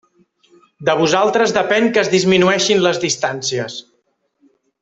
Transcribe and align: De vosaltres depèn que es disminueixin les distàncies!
De 0.89 0.95
vosaltres 1.01 1.53
depèn 1.59 1.91
que 1.97 2.03
es 2.05 2.11
disminueixin 2.15 2.83
les 2.89 3.03
distàncies! 3.07 3.81